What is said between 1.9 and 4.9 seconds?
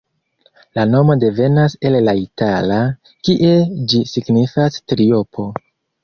la itala, kie ĝi signifas